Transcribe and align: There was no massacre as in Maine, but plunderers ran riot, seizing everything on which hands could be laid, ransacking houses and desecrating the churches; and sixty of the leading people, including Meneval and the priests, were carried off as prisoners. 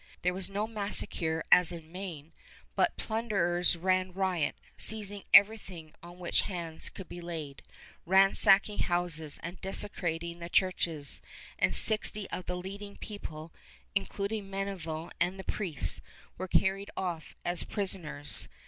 There 0.23 0.33
was 0.33 0.49
no 0.49 0.65
massacre 0.65 1.43
as 1.51 1.71
in 1.71 1.91
Maine, 1.91 2.31
but 2.75 2.97
plunderers 2.97 3.75
ran 3.77 4.13
riot, 4.13 4.55
seizing 4.75 5.25
everything 5.31 5.93
on 6.01 6.17
which 6.17 6.41
hands 6.41 6.89
could 6.89 7.07
be 7.07 7.21
laid, 7.21 7.61
ransacking 8.07 8.79
houses 8.79 9.39
and 9.43 9.61
desecrating 9.61 10.39
the 10.39 10.49
churches; 10.49 11.21
and 11.59 11.75
sixty 11.75 12.27
of 12.31 12.47
the 12.47 12.57
leading 12.57 12.97
people, 12.97 13.53
including 13.93 14.49
Meneval 14.49 15.11
and 15.19 15.37
the 15.37 15.43
priests, 15.43 16.01
were 16.35 16.47
carried 16.47 16.89
off 16.97 17.35
as 17.45 17.63
prisoners. 17.63 18.47